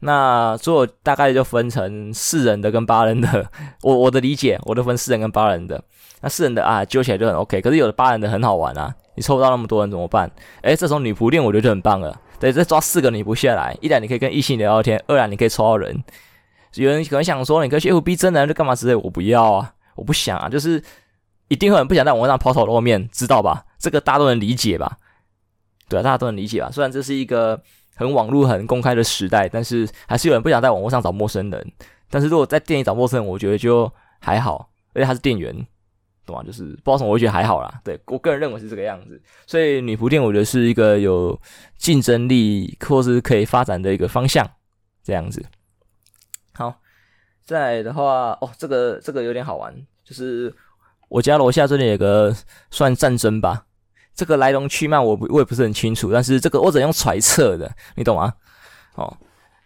[0.00, 3.50] 那桌游大概就分成四人的跟八人的，
[3.82, 5.82] 我我的理解，我都分四人跟八人的。
[6.20, 10.30] 那四人的啊，揪起来就很 OK，可是有的八人的很好玩啊，你抽不到那么多人怎么办？
[10.62, 12.20] 诶，这种女仆店我觉得就很棒了。
[12.38, 16.04] 对，再抓四个女仆下来，一来你可以跟异性聊聊天，二来你可以抽到人。
[16.74, 20.82] 有人可能想说，你可以去 FB 真人就干嘛之类，我不要啊，我不想啊，就是
[21.48, 23.64] 一定会很不想在网络上抛头露面，知道吧？
[23.78, 24.98] 这个大家都能理解吧？
[25.88, 26.70] 对啊，大家都能理解吧？
[26.70, 27.58] 虽然这是一个
[27.94, 31.72] 很网络、很公开的时代，但是还是有人不想在网络上找陌生人。
[32.10, 35.66] 但是如果在店里找陌生人，我觉得就还好，而且他是店员。
[36.26, 36.42] 懂吗？
[36.42, 37.80] 就是不知道什么，我觉得还好啦。
[37.84, 41.40] 对，我个人认为是这个样子，所以女仆店我觉得是一个有
[41.78, 44.48] 竞争力或是可以发展的一个方向，
[45.02, 45.44] 这样子。
[46.52, 46.80] 好，
[47.44, 50.52] 再来的话，哦，这个这个有点好玩，就是
[51.08, 52.34] 我家楼下这里有个
[52.70, 53.66] 算战争吧，
[54.14, 58.34] 这个来龙去脉我不我也不是很清楚，但是这个我只能用揣测的，你懂吗？
[58.94, 59.16] 哦。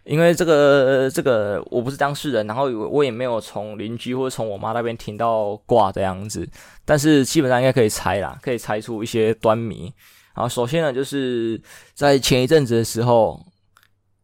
[0.03, 6.47] 因为这个这个我不是当事人，然后我也没有从邻居或者从我妈那边听到挂这样子，
[6.83, 9.93] 但是基本上应该可以猜啦，可以猜出一些端倪。
[10.33, 11.61] 然后首先呢，就是
[11.93, 13.39] 在前一阵子的时候，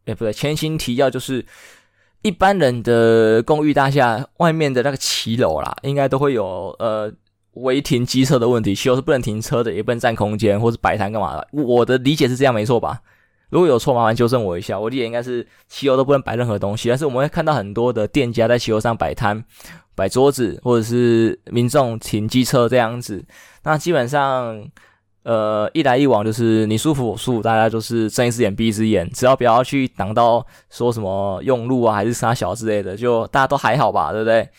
[0.05, 1.45] 诶不对，前情提要就是
[2.21, 7.11] 一般人的公寓大厦外面的那个骑楼啦，应该都会有呃
[7.53, 11.47] 违停机车的问题，骑楼是不能停车的，也不能占空间或是摆摊干嘛的。
[11.51, 13.01] 我的理解是这样，没错吧？
[13.49, 14.77] 如果有错，麻烦纠正我一下。
[14.77, 19.41] 我理解应该是汽油都不能摆任何东西，但是我们会看到很多的店家在汽油上摆摊、
[19.95, 23.23] 摆桌子，或者是民众停机车这样子。
[23.63, 24.69] 那基本上，
[25.23, 34.49] 呃，一来一往就是你舒服我舒服，大家就是睁一只眼闭一只眼，只要不要去挡到说什么用路啊，还是杀小之类的，就大家都还好吧，对不对？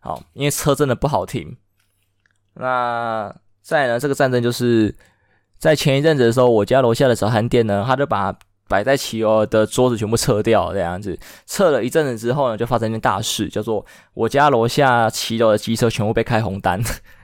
[0.00, 1.56] 好，因为车真的不好停。
[2.54, 4.96] 那再呢，这个战争就是。
[5.60, 8.34] 在前一阵子的时候，我家楼下的早餐店呢，他就把
[8.66, 16.80] 摆在骑楼的桌子全部撤掉，这样子撤了一阵子之后呢，就发生一件大事，叫做我家楼下骑楼的机车全部被开红单。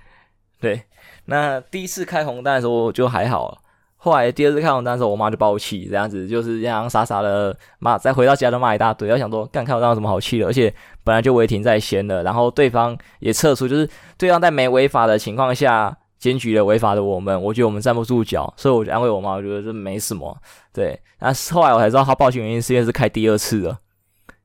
[0.60, 0.82] 对，
[1.24, 3.62] 那第一次开红单的时候就还好，
[3.96, 9.08] 后来第二次开红单的时候，我妈就爆气，这样子就是洋洋洒洒的骂，再回到家都骂一大堆。
[9.08, 10.46] 要想说，干开红单有什么好气的？
[10.46, 15.96] 而且本来就违停在先的，然后对方也撤出，就是对方在没违法的情况下。
[16.18, 20.34] 检举了违法的我们，我觉得我们站不住脚，所以我就安慰我妈，我觉得这没什么。
[20.72, 23.78] 对，那后来我才知道他报警原因是因为是开第二次了。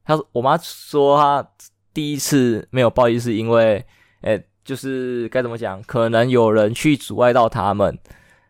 [0.04, 1.48] 他我妈说他
[1.94, 3.84] 第一次没有报警是因为，
[4.22, 7.98] 诶，就是该怎么讲，可能有人去阻碍到他们，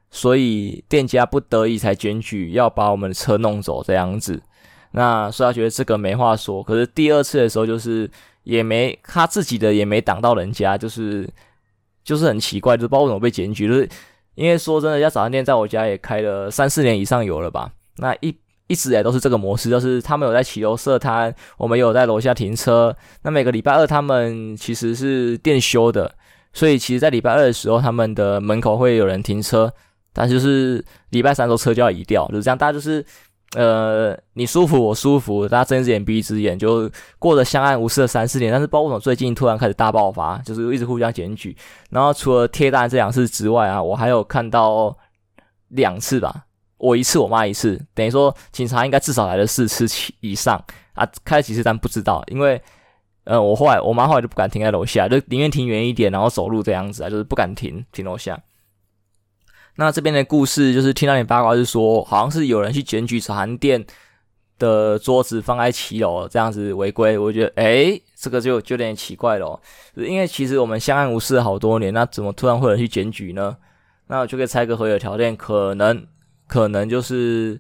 [0.09, 4.41] 所以店家不得已才检举要把我们的车弄走这样子。
[4.91, 6.63] 那所以他觉得这个没话说。
[6.63, 8.09] 可是第二次的时候就是
[8.43, 11.29] 也没他自己的也没挡到人家，就是。
[12.03, 13.87] 就是很奇怪，就是不知道为什么被检举，就是
[14.35, 17.71] 因为说真的，家早餐店在我家也开了三四年以上有了吧。
[17.97, 18.35] 那一
[18.67, 22.95] 一直以来都是这个模式，就是他们有在骑楼设摊，我们有在楼下停车。
[23.23, 26.15] 那每个礼拜二他们其实是店休的，
[26.53, 29.73] 所以其实在礼拜二的时候，他们的门口会有人停车，
[30.13, 33.05] 但就是礼拜三的时候车就要移掉，就是这样，大家就是。
[33.55, 38.49] 呃，你舒服，我舒服，大家睁一只眼闭一只眼，就过得相安无事的三四年。
[38.49, 41.55] 但是，包括我最近突然开始大爆发，就是一直互相检举。
[41.89, 44.95] 然后，除了贴单这两次之外啊，我还有看到
[45.67, 46.45] 两次吧，
[46.77, 51.05] 我一次，我妈一次，等于说警察应该至少来了四次起以上啊。
[51.25, 52.61] 开了几次单不知道，因为
[53.25, 58.39] 呃，我后来我妈后来就不敢停在楼下，就宁愿停远一点，然后走路这样子啊，就是不敢停停楼下。
[59.75, 63.83] 那这边的故事就是听到点八卦，是说好像是有人去检举早餐店
[64.59, 69.59] 的桌子放在骑楼这样子违规，我觉得诶，这个就就有点奇怪了，
[69.95, 73.57] 因为其实我们相安无事好多年，那怎么突然会有人去检举呢？
[74.07, 76.05] 那我就可以猜个合理的条件，可能
[76.47, 77.59] 可能就是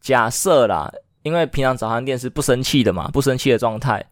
[0.00, 4.04] 假设啦，因为平常早餐店是不生气的嘛，不生气的状态，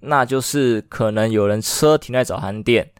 [0.00, 2.90] 那就是可能有人车停在早餐店。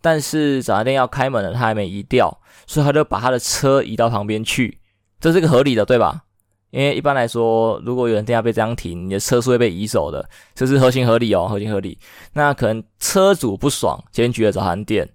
[0.00, 4.78] 但是早餐店要开门了，他还没移掉，所以他就把他的车移到旁边去，
[5.20, 6.22] 这是个合理的，对吧？
[6.70, 11.98] 因为一般来说，如果有人店家被这样停，你的车是会被移走的，这是合情合理哦，合情合理。
[12.34, 15.08] 那可能车主不爽，检举了早餐店，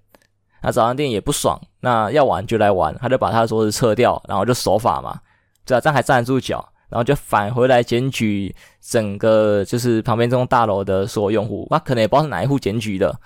[0.62, 5.18] 那早餐店也不爽，那要玩就来玩，他就把他的桌子撤掉，然后就守法嘛，
[5.64, 13.18] 对啊，这样还站得住脚，然后就返回来检举整个就是旁边这栋大楼的所有用户，那可能也不知道是哪一户检举的。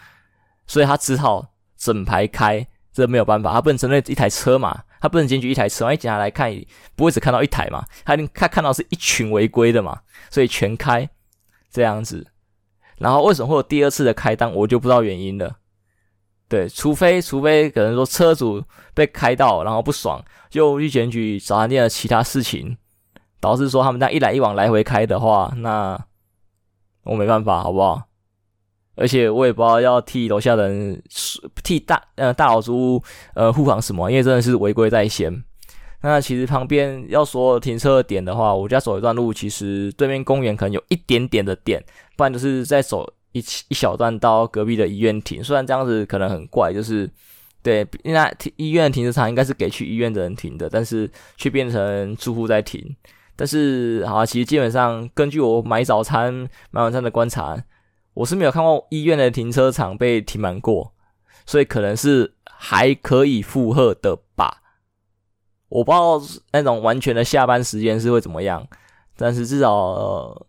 [0.70, 1.44] 所以他只好
[1.76, 6.48] 整排开，这没有办法，他不能针对一台车嘛，他不能检举一台车，万一警察来看，
[6.94, 11.10] 不会只看到一台嘛，他他看到是一群违规的嘛，所以全开
[11.72, 12.24] 这样子。
[12.98, 15.56] 然后为什么会有第二次的开单，我就不知道原因了。
[16.48, 18.62] 对，除非除非可能说车主
[18.94, 22.76] 被开到，然后不爽，就去检举早餐店的其他事情，
[23.40, 25.98] 导致说他们这样一来一往来回开的话，那
[27.02, 28.09] 我没办法，好不好？
[29.00, 31.02] 而且我也不知道要替楼下的人
[31.64, 33.02] 替大呃大楼租
[33.34, 35.42] 呃护航什么，因为真的是违规在先。
[36.02, 41.82] 那其实旁边要说停车点的话，我家走一段路，其实对面公园可能有一点点的点，
[42.14, 45.42] 不然就是再走一一小段到隔壁的医院停。
[45.42, 47.10] 虽然这样子可能很怪，就是
[47.62, 52.94] 对，那医院停车场应该是给去医院的人停的，但是却变成住户在停。
[53.34, 57.56] 但是好啊，其实基本上根据我买早餐买晚餐的观察。
[58.14, 60.92] 我是没有看过医院的停车场被停满过，
[61.46, 64.62] 所以可能是还可以负荷的吧。
[65.68, 66.20] 我不知道
[66.52, 68.66] 那种完全的下班时间是会怎么样，
[69.16, 70.46] 但是至少，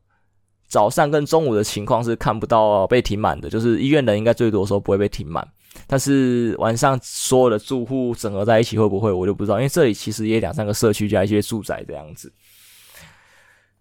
[0.67, 3.47] 早上跟中午的情况是看不到被停满的。
[3.47, 5.47] 就是医院人应该最多的时候不会被停满，
[5.85, 9.57] 但是晚上所有的住户整合在一起会不会，我就不知道。
[9.57, 12.33] 因为这里其实也两三个社区加一些住宅这样子。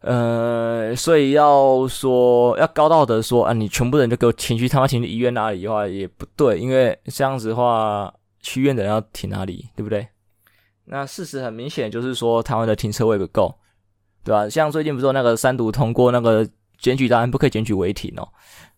[0.00, 8.10] 呃，所以要说要高道德说啊，你全部人就给我停去他妈停去医院那里的话也不对，因为这样子的话，
[8.40, 10.08] 去医院的人要停哪里，对不对？
[10.86, 13.54] 那事实很明显就是说，台湾的停车位不够，
[14.24, 14.48] 对吧？
[14.48, 18.26] 像最近不是有那个三读通过那个检举单，不可以检举违停哦。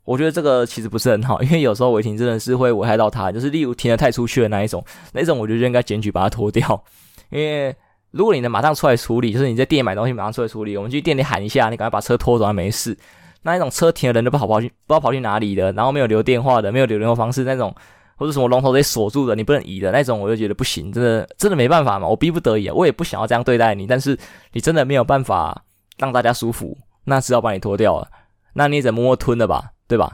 [0.03, 6.85] 我觉得这个其实不是很好，因为有时候违停真的是会危害到他，就是例如停得太出去的那一种，那一种我觉得就应该检举把它拖掉，
[7.31, 7.73] 因为。
[8.13, 12.97] 如果你能马上出来处理，就是你在店里买东西马上出来处理，我们去店里喊一下，你赶快把车拖走，没事。
[13.43, 17.75] 那一种车停的人都不好跑去，不知道跑去哪里的，然后没有留电话的，没有留联络方式那种，
[18.17, 24.17] 或者什么龙头得锁住的，你不能移的那种，我就觉得不行，真的真的没办法嘛，我逼不得已啊，我也不想要这样对待你，但是
[24.53, 25.65] 你真的没有办法
[25.99, 28.09] 让大家舒服，那只好把你拖掉了，
[28.53, 30.13] 那你也得默默吞了吧，对吧？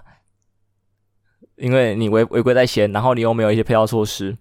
[1.56, 4.38] 因为你违违规在先，然后你又没有一些配套措施，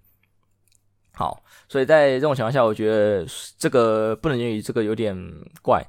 [1.68, 3.26] 所以在这种情况下，我觉得
[3.58, 5.16] 这个不能检举，这个有点
[5.62, 5.86] 怪。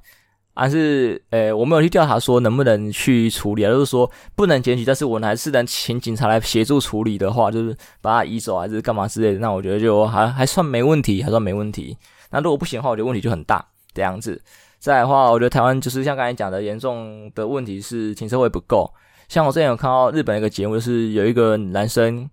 [0.55, 11.97] 还是，呃，我没有去调查说能不能去处理啊，就是说不能检举，但是我还是能请警察来协助处理的话，就是把他移走还是干嘛之类的，那我觉得就还还算没问题，还算没问题。
[12.31, 13.65] 那如果不行的话，我觉得问题就很大
[13.95, 14.43] 这样子。
[14.81, 18.93] 再的话，我觉得台湾就是像刚才讲的，严重的问题是停车位不够。
[19.29, 22.29] 像我之前有看到日本一个节目，就是有一个男生，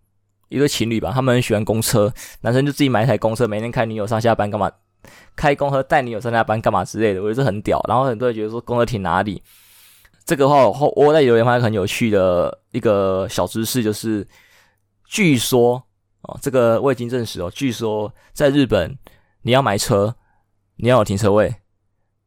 [0.50, 4.72] 一对情侣吧，他们很喜欢公车，男生就自己买一台公车，每天开女友上下班干嘛？
[5.36, 7.84] 开公车带女友上下班干嘛之类的，我觉得这很屌。
[7.88, 9.42] 然后很多人觉得说公车停哪里？
[10.26, 14.28] 这个话我我在留言发现很有趣的一个小知识，就是
[15.08, 15.84] 据说
[16.22, 18.98] 哦，这个未经证实哦，据说在日本
[19.44, 20.16] 你要买车，
[20.78, 21.54] 你要有停车位，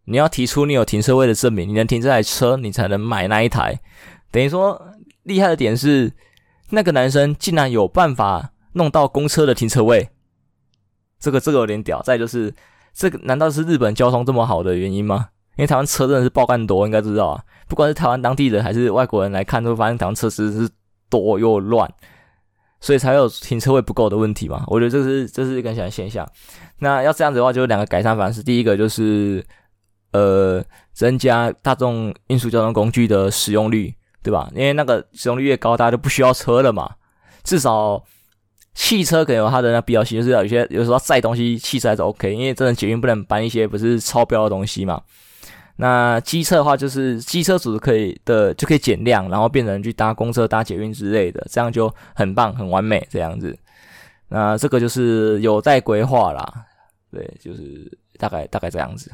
[0.04, 3.80] 你要提出你有停车位的证明，你能停这台车，你才能买那一台。
[4.30, 4.80] 等于说
[5.24, 6.12] 厉害的点是，
[6.70, 10.08] 那个男生竟然有办法弄到公车的停车位。
[11.18, 12.54] 这个这个有点屌，再就是
[12.94, 15.30] 这个难道是日本交通这么好的原因吗？
[15.56, 17.42] 因为台湾车真的是爆干多，应该知道啊。
[17.66, 20.70] 不管是台湾当地人还是外国人来看，都会发现台湾车实是
[21.10, 21.92] 多又乱，
[22.80, 24.62] 所以才有停车位不够的问题嘛。
[24.68, 26.24] 我觉得这是这是一个现现象。
[26.78, 28.40] 那要这样子的话，就有两个改善方式。
[28.40, 29.44] 第一个就是
[30.12, 34.50] 呃增加大众运输交通工具的使用率，对吧？
[34.54, 36.96] 因为那个使用率越高，大家就不需要车了嘛，
[37.44, 38.04] 至少。
[38.74, 45.02] 汽车可能有它的那必要性，就是有些有时候载东西，汽车还是 OK，因为真的捷运不能搬一些不是超标的东西嘛。
[45.74, 53.58] 那机车的话，就是机车组可以的就可以减量，然后变成去搭公车、搭捷运之类的，这样就很棒、很完美这样子。
[54.28, 56.64] 那这个就是有待规划啦，
[57.10, 59.10] 对，就是大概大概这样子，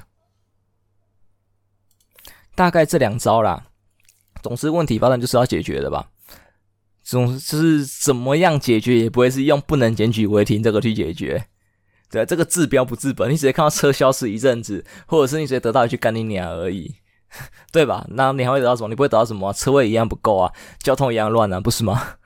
[2.55, 3.65] 大概这两招啦，
[4.45, 6.11] 总之问题发展就是要解决的吧。
[7.03, 11.47] 总就是怎么样解决，也不会是用不能检举违停这个去解决。
[12.11, 16.95] 对，这个治标不治本，你只会看到车消失一阵子，或者是你直接得到一句干你娘而已，
[17.73, 18.07] 对吧？
[18.11, 18.91] 那你还会得到什么？
[18.91, 19.53] 你不会得到什么啊？
[19.53, 22.17] 车位一样不够啊，交通一样乱啊，不是吗？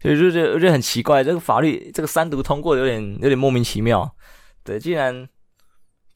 [0.00, 4.16] 所 以就觉得我觉得很奇怪，这个法律这个三读通过有点有点莫名其妙。
[4.64, 5.28] 对，竟然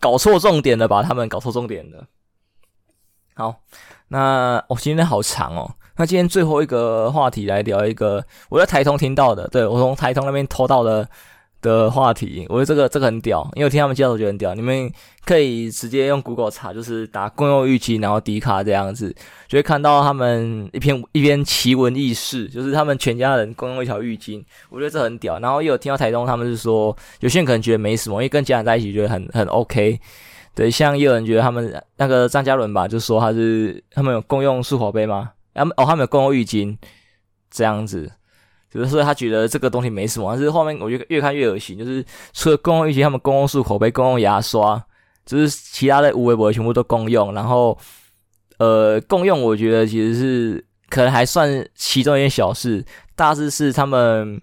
[0.00, 1.02] 搞错重点了吧？
[1.02, 2.08] 他们搞错重点了。
[3.34, 3.62] 好，
[4.12, 5.70] 那我、今天好长哦。
[5.96, 11.06] 那今天最后一个话题来聊一个我在台通听到的，对，我从台通那边偷到的
[11.60, 14.54] 的话题，我觉得这个这个很屌，因为我听他们介绍，觉得很屌。
[14.54, 14.90] 你们
[15.26, 19.14] 可以直接用 Google 查，就是打公用浴巾，然后迪卡这样子，
[19.46, 25.38] 就会看到他们一篇一篇奇闻异事，就是他们全家人共用一条浴巾，我觉得这很屌。
[25.38, 30.00] 然后又有听到台通他们是说，有些人可能觉得没什么，因为跟家人在一起觉得很很 OK。
[30.54, 35.32] 对，像也有人觉得他们那个张嘉伦吧，就说他是他们有共用漱口杯吗？
[35.54, 36.76] 他们哦，他们有共用浴巾，
[37.50, 38.10] 这样子，
[38.70, 44.82] 就是说他觉得这个东西没什么，但是后面我觉得越看越恶心，就是除了共用浴巾，他们共用漱口杯、共用牙刷，
[45.24, 47.78] 就是其他的无微博全部都共用，然后
[48.58, 52.84] 呃，共用我觉得其实是可能还算其中一件小事，
[53.14, 54.40] 大致是他们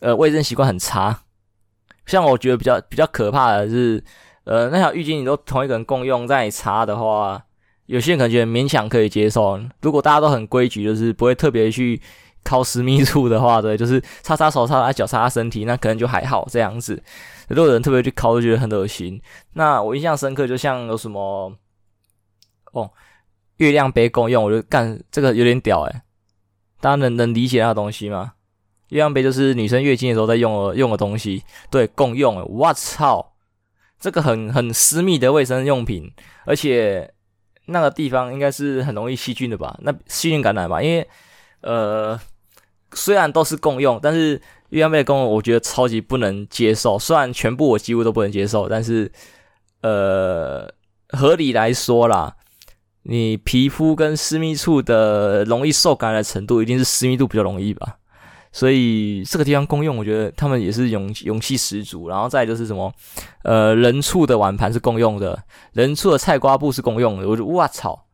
[0.00, 1.20] 呃卫生习惯很差，
[2.06, 4.02] 像我觉得比较比较可怕的是，
[4.48, 7.42] 呃，那条浴巾你都同一个人共用，在你擦的话。
[7.84, 12.00] 有些人可能觉得勉强可以接受，如果大家都很规矩，就是不会特别去
[12.44, 17.02] 抠私密处的话，对，就是擦擦手、擦擦脚、擦擦身体，那可能就还好这样子。
[17.48, 19.20] 如果有人特别去抠，就觉得很恶心。
[19.54, 21.52] 那我印象深刻，就像有什么
[22.72, 22.90] 哦，
[23.56, 26.02] 月亮杯共用，我就干这个有点屌诶，
[26.80, 28.32] 大家能能理解那个东西吗？
[28.90, 33.32] 月亮杯就是女生月经的时候在用的用的东西，对，共用，我操，
[33.98, 36.12] 这个很很私密的卫生用品，
[36.44, 37.12] 而且。
[37.70, 39.78] 那个地方应该是很容易细菌的吧？
[39.82, 40.80] 那细菌感染吧？
[40.80, 41.06] 因为，
[41.60, 42.18] 呃，
[42.94, 46.98] 虽然都是共用，但是月亮杯的共用我觉得超级不能接受。
[46.98, 49.12] 虽然全部我几乎都不能接受，但是，
[49.82, 50.66] 呃，
[51.10, 52.36] 合理来说啦，
[53.02, 57.98] 你皮肤跟私密处的容易受感染的程度，一定是私密度比较容易吧？
[58.50, 62.08] 所以这个地方共用，我觉得他们也是勇勇气十足。
[62.08, 62.92] 然后再就是什么，
[63.44, 65.38] 呃，人畜的碗盘是共用的，
[65.74, 67.28] 人畜的菜瓜布是共用的。
[67.28, 68.06] 我就哇操，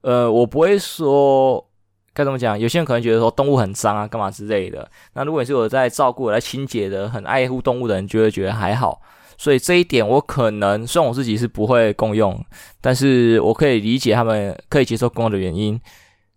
[0.00, 1.64] 呃，我不会说
[2.12, 2.58] 该怎么讲。
[2.58, 4.90] 有些人可能觉得说动物很脏啊，干嘛之类的。
[5.14, 9.00] 那如果你是有在照顾、来清洁的、很爱护动物的人，就会觉得还好。
[9.38, 12.44] 所以这一点我可能，虽然我自己是不会共用，
[12.80, 15.80] 但是我可以理解他们可以接受共用的原因。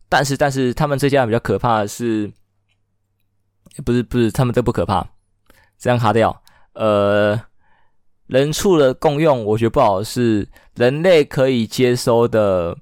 [0.07, 2.31] 但是，但是他们这家比较可怕的是。
[3.83, 5.05] 不是不是，他们这不可怕，
[5.77, 6.41] 这样卡掉。
[6.73, 7.39] 呃，
[8.27, 12.75] 人畜的共用，我觉得不好是人类可以接收的，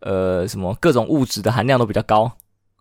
[0.00, 2.30] 呃，什么各种物质的含量都比较高。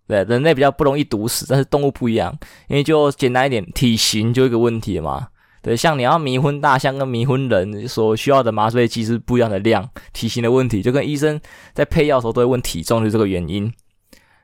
[0.08, 2.36] 对，人类比较不容易毒死，但是动物不一样，
[2.68, 5.28] 因为就简单一点，体型就一个问题嘛。
[5.62, 11.40] 对，像你要迷昏大象跟迷昏人所需要的麻醉剂是不一样的量，体型的问题，就跟医生
[11.74, 13.72] 在配药的时候都会问体重，就是这个原因。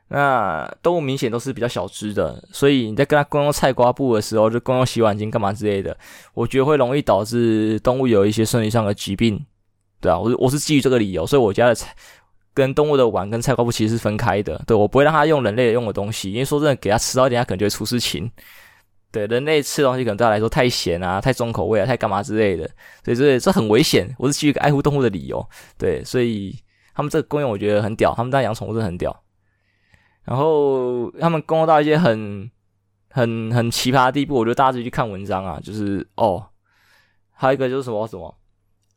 [0.07, 5.97] 那动物明显都是比较小只的，所以你在跟它共用菜瓜布的时候，就共用洗碗巾干嘛之类的，
[6.33, 9.43] 我觉得会容易导致动物有一些生理上的疾病。
[9.99, 11.91] 对啊，我我是基于这个理由，所以我家的菜
[12.53, 14.61] 跟动物的碗跟菜瓜布其实是分开的。
[14.67, 18.31] 对，我不会让它用人类用的东西，因为说真的，给它吃到一点，它可能就会出事情。
[19.11, 22.69] 对，人类吃东西可能对他来说太咸啊、太重口味啊、太干嘛之类的，
[23.03, 24.13] 所以这这很危险。
[24.19, 25.43] 我是基于爱护动物的理由，
[25.77, 26.55] 对，所以
[26.93, 29.24] 他们这个功用我觉得很屌，他们家养宠物真的很屌。
[30.25, 32.51] 然后他们功用到一些很、
[33.09, 36.45] 很、很奇葩的地步，我觉得大家自己去看文章啊，就是哦，
[37.31, 38.35] 还有一个就是什么什么，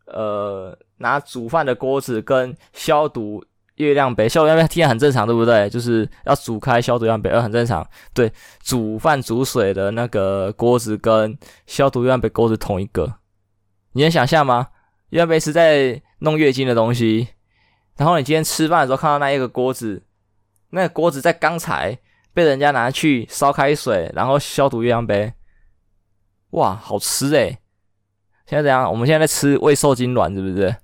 [0.07, 3.45] 呃，拿煮饭的锅子跟消毒。
[3.79, 5.71] 月亮杯，消毒月亮杯听起来很正常，对不对？
[5.71, 7.89] 就是要煮开消毒月亮杯，呃，很正常。
[8.13, 8.29] 对，
[8.61, 13.15] 煮饭煮水的那个锅子跟消毒月亮杯锅子同一个，
[13.93, 14.67] 你能想象吗？
[15.11, 17.29] 月亮杯是在弄月经的东西，
[17.97, 20.03] 然后你今天吃饭的时候看到那一个锅子，
[20.71, 21.99] 那个锅子在刚才
[22.35, 25.33] 被人家拿去烧开水，然后消毒月亮杯，
[26.51, 27.59] 哇，好吃诶！
[28.47, 28.91] 现在怎样？
[28.91, 30.75] 我们现在在吃未受精卵，是不是？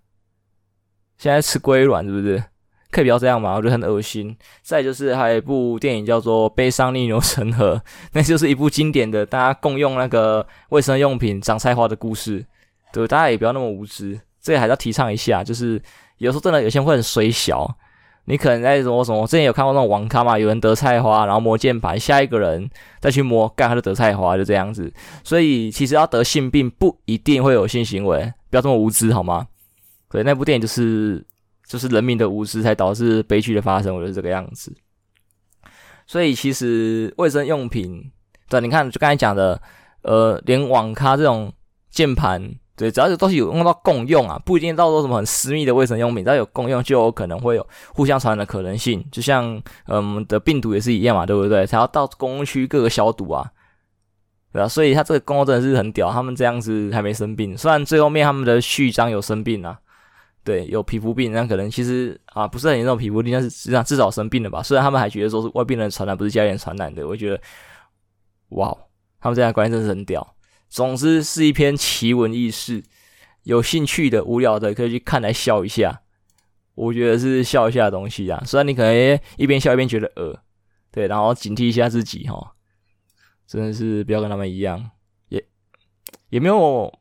[1.17, 2.43] 现在吃龟卵，是不是？
[2.91, 3.55] 可以不要这样吗？
[3.55, 4.37] 我觉得很恶心。
[4.63, 7.77] 再就是还有一部电影叫做《悲伤逆流成河》，
[8.13, 12.47] 那就是一部经典的大家共用那个卫生用品长菜花的故事。
[12.93, 15.43] 对，大家也不要那么无知，这个还是要提倡一下。
[15.43, 15.83] 就是
[16.19, 17.77] 有时候真的有些人会很衰小，
[18.27, 22.69] 你可能在什么什么，之前有看过那种网咖嘛，有人得菜花，然后摸键盘，下一个人
[23.01, 24.93] 再去摸，干他就得菜花，就这样子。
[25.23, 29.47] 所以其实要得性病不一定会有性行为，不要这么无知好吗？
[30.11, 31.25] 对，那部电影就是。
[31.67, 34.71] 就是人民的无知才导致悲剧的发生，我觉得这个样子。
[36.07, 38.13] 所以其实卫生用品，
[38.51, 39.59] 对，你看就刚才讲的，
[40.03, 41.51] 呃，连网咖这种
[41.91, 49.05] 键盘，对，只要是东西有用到共用啊，不一定到时候什么很私密的卫生用品，只要有共用就有可能会有互相传染的可能性。
[49.13, 51.67] 就像嗯的病毒也是一样嘛，对不对？
[51.67, 53.49] 才要到公共区各个消毒啊，
[54.53, 59.79] 对啊，所以他这个功能真的是很屌，他们这样子还没生病，虽然最后面他们的序章有生病啊。
[60.43, 64.63] 对，有皮肤病，那可能其实啊不是很严重皮肤病，但是实际上至少生病了吧？
[64.63, 67.09] 虽然他们还觉得说是外病人传染，不是家人传染的。
[67.09, 67.41] 我觉得，
[68.51, 68.77] 哇，
[69.23, 70.34] 他们这样的观念真是很屌。
[70.75, 72.83] 总之是一篇奇闻异事，
[73.45, 76.03] 有兴趣的、无聊的可以去看来笑一下。
[76.75, 78.43] 我觉得是笑一下的东西啊。
[78.45, 80.37] 虽然你可能一边笑一边觉得恶，
[80.91, 82.57] 对，然后警惕一下自己哈，
[83.47, 84.91] 真的是不要跟他们一样，
[85.29, 85.47] 也
[86.31, 86.93] 也没有。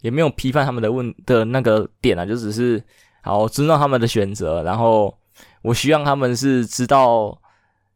[0.00, 2.80] 也没有批判他们的问的那个点啊，就只是
[3.22, 4.62] 好尊重他们的选择。
[4.62, 5.16] 然后
[5.62, 7.40] 我希望他们是知道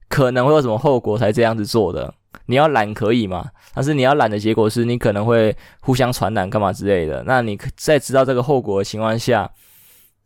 [0.09, 2.13] 可能会有什么后果才这样子做的。
[2.47, 3.51] 你要懒可以嘛？
[3.75, 7.23] 但是你要懒的结果是你可能会互相传染干嘛之类的。
[7.27, 9.51] 那你在知道这个后果的情况下，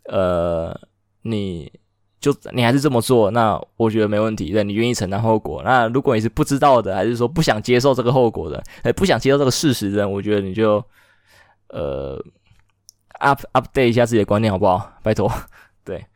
[0.04, 0.78] 呃，
[1.22, 1.70] 你
[2.20, 4.52] 就你还是这么做，那我觉得没问题。
[4.52, 5.62] 对，你愿意承担后果。
[5.64, 10.84] 那如果你是不知道的，还是说不想接受这个后果的，哎，不想接受这个事实的，我觉得你就。
[11.68, 12.16] 呃
[13.18, 14.88] ，up update 一下自己的观念好不好？
[15.02, 15.28] 拜托，
[15.84, 16.06] 对，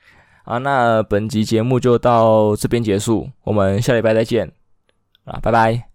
[0.44, 4.52] 啊，那本集节目就到这边结束，我们下礼拜再见，
[5.24, 5.89] 啊，拜拜。